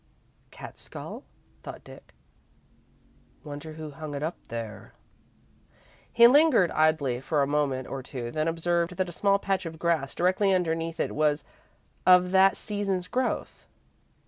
[0.49, 1.25] "Cat's skull,"
[1.61, 2.15] thought Dick.
[3.43, 4.93] "Wonder who hung it up there?"
[6.11, 9.77] He lingered, idly, for a moment or two, then observed that a small patch of
[9.77, 11.43] grass directly underneath it was
[12.03, 13.67] of that season's growth.